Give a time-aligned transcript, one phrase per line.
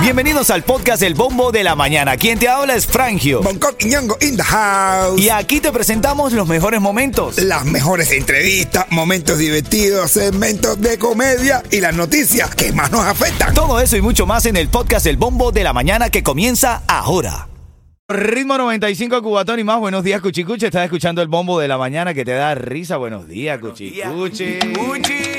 [0.00, 2.16] Bienvenidos al podcast El Bombo de la Mañana.
[2.16, 3.42] Quien te habla es Frangio.
[3.42, 5.20] Bangkok y Ñongo in the house.
[5.20, 7.38] Y aquí te presentamos los mejores momentos.
[7.38, 13.52] Las mejores entrevistas, momentos divertidos, segmentos de comedia y las noticias que más nos afectan.
[13.52, 16.82] Todo eso y mucho más en el podcast El Bombo de la Mañana que comienza
[16.86, 17.48] ahora.
[18.08, 19.80] Ritmo 95 Cubatón y más.
[19.80, 20.66] Buenos días, Cuchicuche.
[20.66, 22.98] Estás escuchando el bombo de la mañana que te da risa.
[22.98, 24.58] Buenos días, Cuchicuche.
[24.60, 24.78] Cuchi.
[24.78, 25.35] Oye,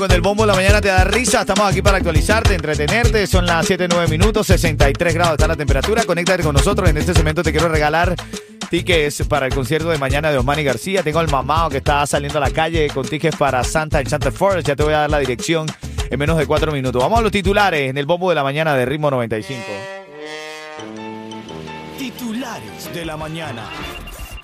[0.00, 1.42] con el bombo de la mañana te da risa.
[1.42, 3.26] Estamos aquí para actualizarte, entretenerte.
[3.26, 6.04] Son las 7, 9 minutos, 63 grados está la temperatura.
[6.04, 6.88] Conéctate con nosotros.
[6.88, 8.14] En este segmento te quiero regalar
[8.70, 11.02] tickets para el concierto de mañana de Osmani García.
[11.02, 14.68] Tengo al mamado que está saliendo a la calle con tickets para Santa Enchanted Forest.
[14.68, 15.66] Ya te voy a dar la dirección
[16.08, 17.02] en menos de 4 minutos.
[17.02, 19.60] Vamos a los titulares en el bombo de la mañana de Ritmo 95.
[21.98, 23.64] Titulares de la mañana.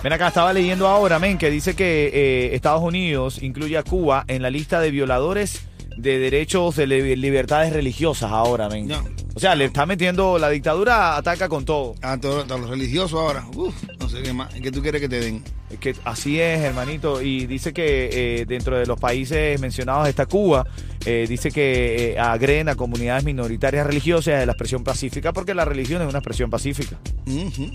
[0.07, 4.25] Ven acá, estaba leyendo ahora, men, que dice que eh, Estados Unidos incluye a Cuba
[4.29, 5.63] en la lista de violadores
[5.97, 8.87] de derechos de li- libertades religiosas ahora, men.
[8.87, 9.03] No.
[9.35, 11.97] O sea, le está metiendo la dictadura, ataca con todo.
[12.03, 13.45] A todos los religiosos ahora.
[13.57, 14.55] Uf, no sé qué más.
[14.55, 15.43] ¿Qué tú quieres que te den?
[15.71, 17.21] Es que así es, hermanito.
[17.21, 18.09] Y dice que
[18.43, 20.69] eh, dentro de los países mencionados está Cuba.
[21.05, 25.65] Eh, dice que eh, agreden a comunidades minoritarias religiosas de la expresión pacífica porque la
[25.65, 26.97] religión es una expresión pacífica.
[27.27, 27.73] Ujú.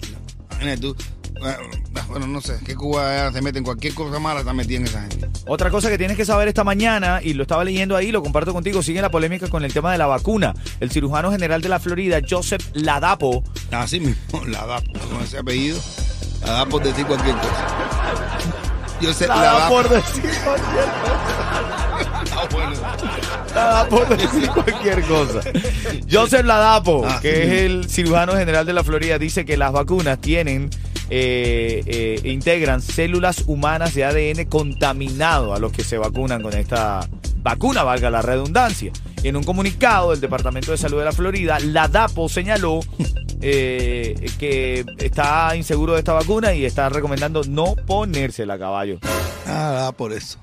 [0.52, 0.96] Imagínate tú.
[2.12, 2.60] Bueno, no sé.
[2.66, 5.30] Que Cuba se mete en cualquier cosa mala, está metida en esa gente.
[5.48, 8.52] Otra cosa que tienes que saber esta mañana, y lo estaba leyendo ahí, lo comparto
[8.54, 10.54] contigo, sigue la polémica con el tema de la vacuna.
[10.82, 15.80] El cirujano general de la Florida, Joseph Ladapo, Así mismo, la DAPO, con ese apellido.
[16.46, 17.68] La DAPO por decir cualquier cosa.
[19.02, 19.84] Yo sé, la DAPO.
[19.84, 20.86] decir cualquier
[22.34, 22.72] Ah, bueno.
[23.56, 25.40] Ladapo por decir cualquier cosa.
[26.12, 27.42] Joseph Ladapo, Ah, que sí.
[27.42, 30.70] es el cirujano general de la Florida, dice que las vacunas tienen,
[31.14, 37.06] eh, eh, integran células humanas de ADN contaminado a los que se vacunan con esta
[37.44, 38.94] vacuna, valga la redundancia.
[39.22, 42.80] Y en un comunicado del Departamento de Salud de la Florida, Ladapo señaló
[43.42, 49.00] eh, que está inseguro de esta vacuna y está recomendando no ponérsela, caballo.
[49.46, 50.40] Ah, la da por eso.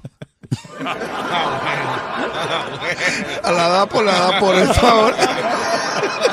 [3.43, 5.17] A la da por la da por eso ahora.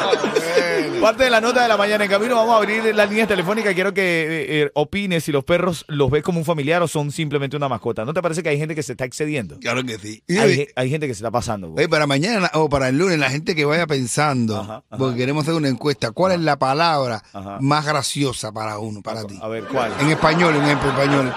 [1.05, 3.75] Parte de la nota de la mañana en camino, vamos a abrir las líneas telefónicas.
[3.75, 7.11] Quiero que eh, eh, opines si los perros los ves como un familiar o son
[7.11, 8.03] simplemente una mascota.
[8.05, 9.59] ¿No te parece que hay gente que se está excediendo?
[9.59, 10.23] Claro que sí.
[10.29, 11.67] Hay, ge- hay gente que se está pasando.
[11.69, 11.83] güey.
[11.85, 14.97] Oye, para mañana o para el lunes, la gente que vaya pensando, Ajá, ajá.
[14.97, 17.21] porque queremos hacer una encuesta, ¿cuál es la palabra
[17.59, 19.37] más graciosa para uno, para ti?
[19.43, 19.93] A ver, ¿cuál?
[19.99, 21.31] En español, en ejemplo, español.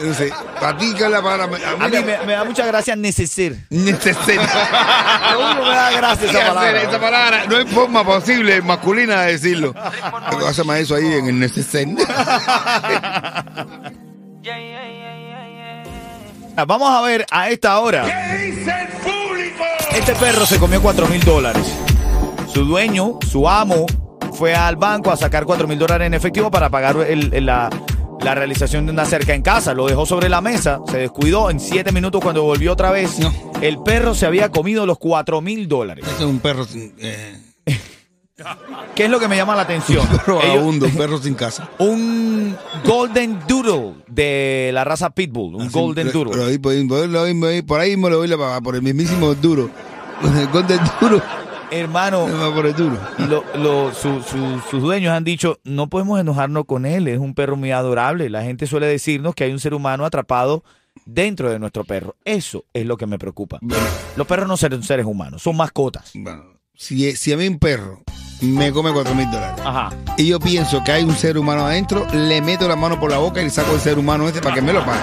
[0.00, 1.58] Entonces, para ti, ¿qué es la palabra?
[1.80, 3.58] A mí me, me da mucha gracia neceser.
[3.68, 6.82] Lo único que me da gracia esa palabra.
[6.82, 9.74] Esa palabra, no hay forma posible masculina de decirlo.
[10.48, 11.96] Hacemos eso ahí en el necesario.
[16.66, 18.34] Vamos a ver a esta hora.
[19.94, 21.66] Este perro se comió 4 mil dólares.
[22.52, 23.86] Su dueño, su amo,
[24.34, 27.70] fue al banco a sacar 4 mil dólares en efectivo para pagar el- el- la,
[28.20, 29.72] la realización de una cerca en casa.
[29.74, 31.50] Lo dejó sobre la mesa, se descuidó.
[31.50, 33.32] En 7 minutos, cuando volvió otra vez, No.
[33.60, 36.04] el perro se había comido los 4 mil dólares.
[36.06, 36.94] Ese es un perro sin.
[36.98, 37.36] Eh,
[38.94, 40.00] ¿Qué es lo que me llama la atención?
[40.10, 41.68] un perro vagabundo, un perro sin casa.
[41.78, 45.54] un Golden Doodle de la raza Pitbull.
[45.56, 46.32] Un Así, Golden pero- Doodle.
[46.32, 49.70] pero ahí, por, ahí, por ahí, me lo voy a por el mismísimo duro.
[50.22, 51.22] El Golden duro.
[51.70, 52.98] Hermano, por el duro.
[53.30, 57.34] lo- lo- su- su- sus dueños han dicho, no podemos enojarnos con él, es un
[57.34, 58.28] perro muy adorable.
[58.28, 60.64] La gente suele decirnos que hay un ser humano atrapado
[61.06, 62.14] dentro de nuestro perro.
[62.26, 63.58] Eso es lo que me preocupa.
[63.62, 63.82] Bueno,
[64.16, 66.10] Los perros no son seres humanos, son mascotas.
[66.14, 68.02] bueno, si, si a mí un perro
[68.42, 69.90] me come cuatro mil dólares Ajá.
[70.16, 73.18] y yo pienso que hay un ser humano adentro, le meto la mano por la
[73.18, 75.00] boca y le saco el ser humano ese para que me lo pague.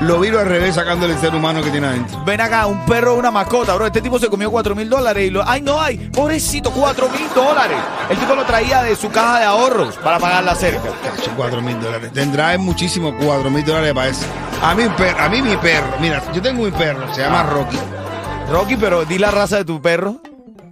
[0.00, 2.24] Lo viro al revés sacándole el ser humano que tiene adentro.
[2.24, 3.84] Ven acá, un perro una mascota, bro.
[3.86, 5.46] Este tipo se comió 4 mil dólares y lo.
[5.46, 5.98] ¡Ay, no hay!
[5.98, 7.76] Pobrecito, 4 mil dólares.
[8.08, 10.88] El tipo lo traía de su caja de ahorros para pagar la cerca.
[11.04, 12.10] Cacho, cuatro mil dólares.
[12.14, 14.24] Tendrá muchísimo cuatro mil dólares para eso.
[14.62, 17.42] A mí, un per- a mí mi perro, mira, yo tengo mi perro, se llama
[17.42, 17.76] Rocky.
[18.50, 20.16] Rocky, pero di la raza de tu perro.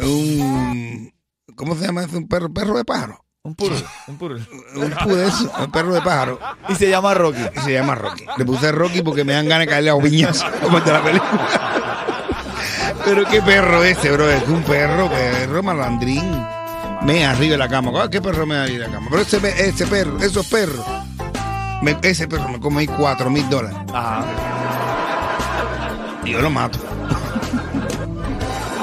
[0.01, 1.13] Un,
[1.57, 2.17] ¿Cómo se llama ese?
[2.17, 3.25] Un perro, perro de pájaro.
[3.45, 3.75] Un puro,
[4.09, 4.37] un puro.
[4.77, 6.39] Un pudez, un perro de pájaro.
[6.69, 7.41] Y se llama Rocky.
[7.57, 8.25] Y se llama Rocky.
[8.37, 11.49] Le puse Rocky porque me dan ganas de caerle a piñas como de la película.
[13.05, 14.29] Pero qué perro ese, bro.
[14.31, 16.45] Es un perro, perro malandrín.
[17.03, 17.93] Me arriba de la cama.
[18.03, 19.07] Ah, ¿Qué perro me arriba de la cama?
[19.11, 20.85] Pero ese, ese perro, esos perros.
[21.81, 23.79] me- ese perro me come ahí cuatro mil dólares.
[23.95, 24.25] Ajá.
[26.25, 26.79] Y yo lo mato.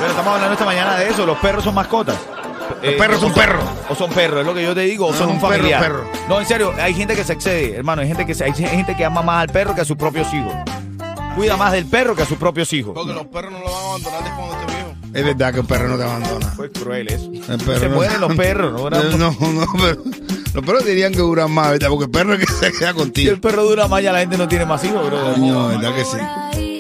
[0.06, 1.26] Pero estamos hablando esta mañana de eso.
[1.26, 2.16] Los perros son mascotas.
[2.82, 3.64] Eh, Los perros o son perros.
[3.90, 5.82] O son perros, es lo que yo te digo, o No, son un perro, familiar.
[5.82, 6.04] perro.
[6.30, 8.02] No, en serio, hay gente que se excede, hermano.
[8.02, 10.32] Hay gente que, se- hay gente que ama más al perro que a sus propios
[10.34, 10.54] hijos.
[11.36, 12.94] Cuida más del perro que a sus propios hijos.
[12.94, 14.90] Porque los perros no lo van a abandonar después cuando esté viejo.
[15.14, 16.46] Es verdad que el perro no te abandona.
[16.56, 17.26] Fue cruel eso.
[17.52, 18.90] El perro se no- mueren los perros, ¿no?
[19.18, 20.02] No, no, no, pero
[20.54, 21.90] los perros dirían que duran más, ¿verdad?
[21.90, 23.32] Porque el perro es que se queda Si contigo.
[23.32, 25.34] el perro dura más, ya la gente no tiene más hijos, bro.
[25.34, 26.75] Coño, ¿verdad que sí?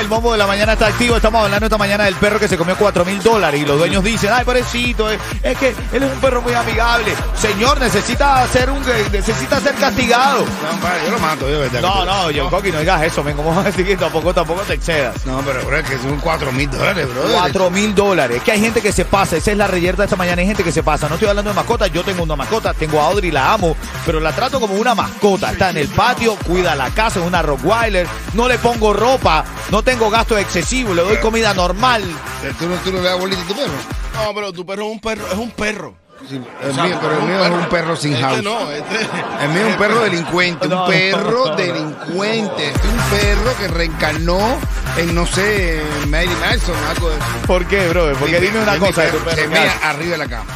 [0.00, 1.16] El bombo de la mañana está activo.
[1.16, 3.60] Estamos hablando esta mañana del perro que se comió 4 mil dólares.
[3.60, 7.14] Y los dueños dicen, ay, pobrecito, es, es que él es un perro muy amigable.
[7.34, 10.40] Señor, necesita ser un necesita ser castigado.
[10.40, 11.80] No, padre, yo lo mato, yo, ¿verdad?
[11.80, 13.36] No, no, John Coqui, no digas eso, men.
[13.36, 15.24] ¿Cómo vas a decir que tampoco, tampoco te excedas?
[15.24, 17.22] No, pero bro, es que son cuatro mil dólares, bro.
[17.32, 18.42] 4 mil dólares.
[18.42, 19.36] Que hay gente que se pasa.
[19.36, 20.40] Esa es la reyerta de esta mañana.
[20.40, 21.08] Hay gente que se pasa.
[21.08, 21.90] No estoy hablando de mascotas.
[21.92, 22.74] Yo tengo una mascota.
[22.74, 23.76] Tengo a Audrey, la amo.
[24.04, 25.52] Pero la trato como una mascota.
[25.52, 28.06] Está en el patio, cuida la casa, es una Rottweiler.
[28.34, 29.44] No le pongo ropa.
[29.70, 30.92] No tengo gasto excesivo.
[30.92, 32.02] Le doy comida normal.
[32.58, 33.72] ¿Tú no, tú no le das bolita a tu perro?
[34.14, 35.94] No, pero tu perro es un perro, es un perro.
[36.28, 38.38] Sí, el mío, pero el mío es un perro sin house.
[38.38, 38.94] Este no, este.
[39.42, 41.56] El mío es un perro delincuente, No, un perro no, no.
[41.56, 42.68] delincuente.
[42.70, 44.40] Este es un perro que reencarnó
[44.96, 47.24] en, no sé, Mary Manson, algo de eso.
[47.46, 48.12] ¿Por qué, bro?
[48.18, 49.42] Porque Mi- dime una mi cosa de tu perro, perro.
[49.42, 50.46] Se mea arriba de la cama.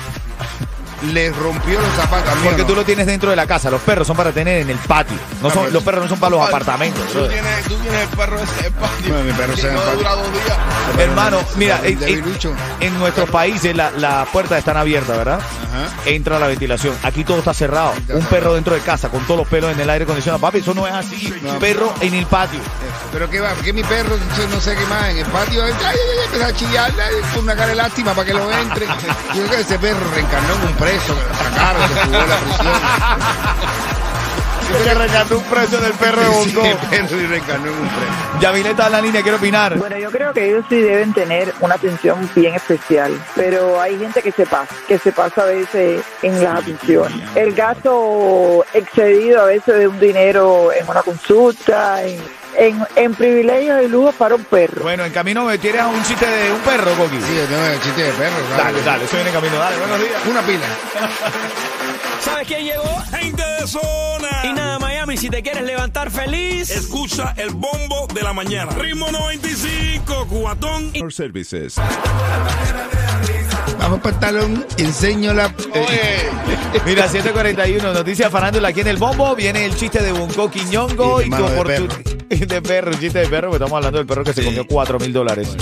[1.02, 2.34] Le rompió los zapatos.
[2.36, 2.66] mío Porque no.
[2.68, 3.70] tú lo tienes dentro de la casa.
[3.70, 5.16] Los perros son para tener en el patio.
[5.42, 7.02] No son, los perros no son para los apartamentos.
[7.12, 9.08] Tú tienes, tú tienes el perro ese en el patio.
[9.14, 10.58] Bueno, mi perro se no dura dos días.
[10.98, 12.52] Hermano, mira, en, en- debilucho.
[12.80, 15.40] en nuestros países la- las puertas están abiertas, ¿verdad?
[15.70, 15.88] Ajá.
[16.06, 16.96] Entra la ventilación.
[17.02, 17.92] Aquí todo está cerrado.
[18.08, 20.40] Un perro dentro de casa con todos los pelos en el aire acondicionado.
[20.40, 21.32] Papi, eso no es así.
[21.42, 21.58] No.
[21.58, 22.60] Perro en el patio.
[23.12, 24.16] Pero qué va, porque mi perro,
[24.52, 26.92] no sé qué más, en el patio, ay, ay, ay, empieza a chillar,
[27.34, 28.86] con una cara de lástima para que lo entre.
[29.34, 32.36] Yo creo que ese perro reencarnó en un preso, que lo sacaron, se jugó la
[32.38, 33.79] prisión.
[34.84, 36.66] Que rescató un precio del perro de Sí, Bongo.
[36.68, 38.40] el perro y reencarnó en un preso.
[38.40, 39.76] Yamile está en la línea, quiero opinar.
[39.78, 44.22] Bueno, yo creo que ellos sí deben tener una atención bien especial, pero hay gente
[44.22, 47.28] que se pasa, que se pasa a veces en las atenciones.
[47.34, 52.18] El gasto excedido a veces de un dinero en una consulta, en,
[52.58, 54.82] en, en privilegios y lujos para un perro.
[54.82, 57.20] Bueno, en camino me tienes a un chiste de un perro, Coqui.
[57.20, 58.36] Sí, yo tengo el chiste de perro.
[58.56, 59.56] Dale, dale, eso viene en camino.
[59.56, 60.12] Dale, buenos días.
[60.30, 60.66] Una pila.
[62.24, 63.02] ¿Sabes quién llegó?
[63.18, 64.28] Gente de zona.
[64.44, 66.70] Y nada, Miami, si te quieres levantar feliz.
[66.70, 68.72] Escucha el bombo de la mañana.
[68.72, 70.92] Ritmo 95, cuatón.
[71.10, 71.76] Services.
[73.78, 75.46] Bajo pantalón, enseño la...
[75.74, 76.28] eh,
[76.84, 79.34] Mira, 741, noticias farándula aquí en el bombo.
[79.34, 82.19] Viene el chiste de Bonco Quiñongo Y y, tu oportunidad.
[82.48, 85.00] De perro, un chiste de perro, porque estamos hablando del perro que se comió 4
[85.00, 85.56] mil dólares.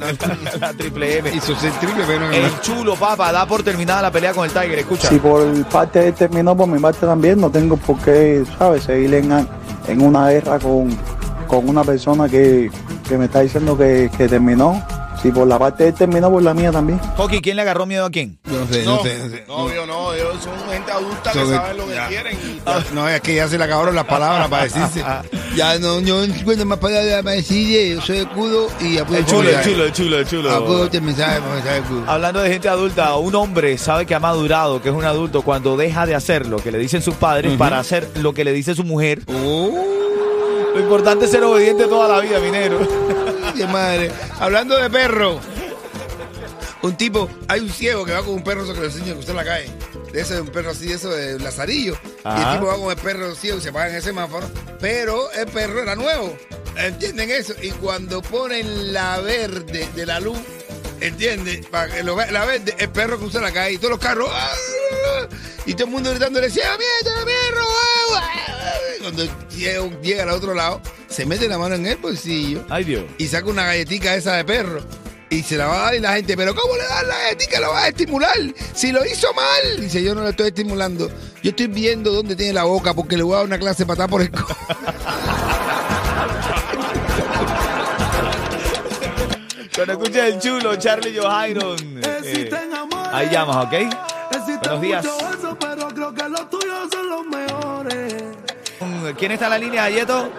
[0.57, 1.29] La triple M.
[1.35, 4.51] Hizo ser triple, pero no El chulo, papá, da por terminada la pelea con el
[4.51, 4.79] Tiger.
[4.79, 5.09] Escucha.
[5.09, 8.85] Si por parte de él terminó, por mi parte también, no tengo por qué, ¿sabes?
[8.85, 9.45] Seguir en,
[9.87, 10.97] en una guerra con,
[11.45, 12.71] con una persona que,
[13.05, 14.81] que me está diciendo que, que terminó.
[15.21, 16.97] Si por la parte de él terminó, por la mía también.
[17.17, 18.39] Hockey, ¿quién le agarró miedo a quién?
[18.45, 19.17] Yo no sé, No, no sé.
[19.19, 19.43] No, sé.
[19.47, 22.07] no, yo no, ellos son gente adulta que saben lo que ya.
[22.07, 22.37] quieren.
[22.37, 22.61] y-
[22.95, 25.03] No, es que ya se le acabaron las palabras para decirse.
[25.55, 29.19] Ya no, yo no encuentro más palabras para decir, yo soy escudo y ya puedo
[29.19, 30.65] El chulo, el chulo, el chulo, el chulo.
[30.65, 31.81] puedo terminar, pues, ¿sabes?
[31.81, 32.03] Cudo.
[32.07, 35.75] Hablando de gente adulta, un hombre sabe que ha madurado, que es un adulto, cuando
[35.75, 38.73] deja de hacer lo que le dicen sus padres para hacer lo que le dice
[38.75, 39.23] su mujer.
[39.27, 39.71] Oh,
[40.75, 42.79] Lo importante es ser obediente toda la vida, minero.
[43.67, 44.11] madre.
[44.39, 45.39] Hablando de perro.
[46.81, 49.15] Un tipo, hay un ciego que va con un perro eso que le enseña a
[49.15, 49.69] cruzar la calle.
[50.13, 51.97] De ese, un perro así, de eso de lazarillo.
[52.25, 54.49] Y el tipo va con el perro ciego y se paga en el semáforo.
[54.79, 56.35] Pero el perro era nuevo.
[56.77, 57.53] ¿Entienden eso?
[57.61, 60.37] Y cuando ponen la verde de la luz,
[61.01, 61.65] ¿entiendes?
[61.65, 64.29] Para que lo ve- la vende, el perro cruza la calle y todos los carros.
[64.31, 65.27] ¡ah!
[65.65, 67.65] Y todo el mundo gritándole, ¡Cielo abierto, perro!
[68.15, 68.73] ¡ah!
[69.01, 69.25] Cuando
[70.01, 70.81] llega al otro lado,
[71.19, 73.03] se mete la mano en el bolsillo Ay, Dios.
[73.17, 74.79] y saca una galletita esa de perro.
[75.29, 77.59] Y se la va a dar y la gente, pero ¿cómo le das la galletita?
[77.59, 78.37] Lo vas a estimular.
[78.73, 79.81] Si lo hizo mal.
[79.81, 81.11] Dice, yo no lo estoy estimulando.
[81.43, 84.07] Yo estoy viendo dónde tiene la boca porque le voy a dar una clase patada
[84.07, 84.47] por el co.
[89.75, 91.77] Cuando escuches el chulo, Charlie Johairon.
[92.23, 92.49] eh,
[93.11, 93.73] ahí llamas, ¿ok?
[94.61, 95.05] Buenos días.
[95.59, 98.13] pero creo que los tuyos son los mejores.
[99.17, 100.29] ¿Quién está en la línea, Ayeto?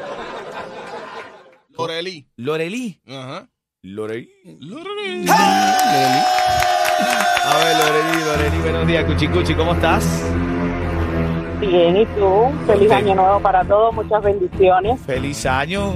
[1.80, 2.26] Lorelí.
[2.37, 3.00] Lorelí.
[3.08, 3.49] Ajá.
[3.82, 4.28] Lorelí.
[4.60, 5.26] Lorelí.
[5.28, 10.04] A ver, Lorelí, Lorelí, buenos días, Cuchicuchi, ¿cómo estás?
[11.60, 12.50] Bien, ¿y tú?
[12.66, 15.00] Feliz año nuevo para todos, muchas bendiciones.
[15.02, 15.94] Feliz año.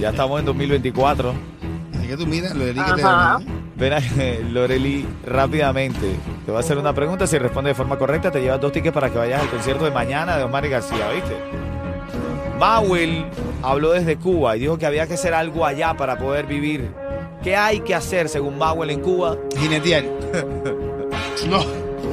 [0.00, 1.34] Ya estamos en 2024.
[1.96, 3.38] Así que tú miras, lo que te Ajá.
[3.76, 4.00] Ven a-
[4.52, 6.14] Loreli, rápidamente.
[6.44, 7.26] Te voy a hacer una pregunta.
[7.26, 9.90] Si responde de forma correcta, te llevas dos tickets para que vayas al concierto de
[9.90, 11.36] mañana de Omar y García, ¿viste?
[12.58, 13.24] Mauel
[13.62, 16.92] habló desde Cuba y dijo que había que hacer algo allá para poder vivir.
[17.42, 19.36] ¿Qué hay que hacer según Mauel en Cuba?
[19.56, 20.04] Jinetear.
[21.48, 21.60] No.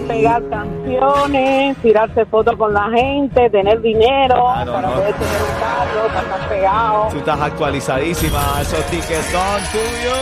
[0.07, 4.93] Pegar canciones, tirarse fotos con la gente, tener dinero Ah, no, para no.
[4.93, 7.07] poder tener un carro, para estar pegado.
[7.09, 8.61] Tú estás actualizadísima.
[8.61, 10.15] Esos tickets son tuyos.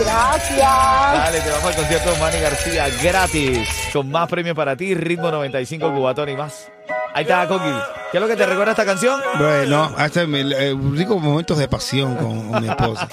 [0.00, 0.58] Gracias.
[0.58, 3.68] Dale, te vamos al concierto de Omar y García gratis.
[3.92, 6.70] Con más premios para ti, ritmo 95, Cubatón y más.
[7.14, 7.70] Ahí está, Coqui.
[8.10, 9.20] ¿Qué es lo que te recuerda esta canción?
[9.38, 13.08] Bueno, hasta me- eh, ricos momentos de pasión con, con mi esposa.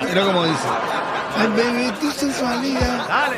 [0.00, 0.68] Mira como dice.
[1.36, 3.08] Ay, baby, tu sensualidad.
[3.08, 3.36] Dale.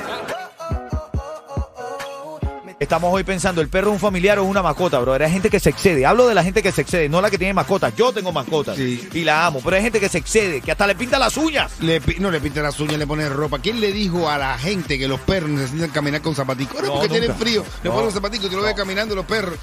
[2.85, 5.15] Estamos hoy pensando, ¿el perro es un familiar o una mascota, bro?
[5.15, 6.05] Hay gente que se excede.
[6.05, 7.95] Hablo de la gente que se excede, no la que tiene mascotas.
[7.97, 10.95] Yo tengo mascotas y la amo, pero hay gente que se excede, que hasta le
[10.95, 11.73] pinta las uñas.
[11.81, 13.59] Le no le pinta las uñas, le pone ropa.
[13.59, 16.75] ¿Quién le dijo a la gente que los perros necesitan caminar con zapaticos?
[16.77, 17.65] Ahora No, porque tienen frío.
[17.83, 17.93] Le No.
[17.93, 19.55] ponen los zapaticos y lo ves caminando los perros.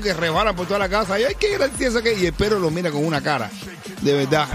[0.00, 1.18] Que resbalan por toda la casa.
[1.18, 2.14] Y ay, qué gracioso que.
[2.14, 3.50] Y el perro lo mira con una cara.
[4.00, 4.46] De verdad.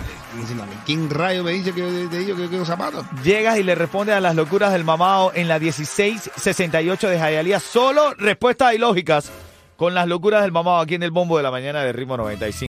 [0.85, 3.05] ¿Quién rayo me dice que te que quiero zapatos?
[3.23, 7.59] Llegas y le respondes a las locuras del mamado en la 1668 de Jayalía.
[7.59, 9.31] Solo respuestas ilógicas
[9.75, 12.63] con las locuras del mamado aquí en el bombo de la mañana de ritmo 95.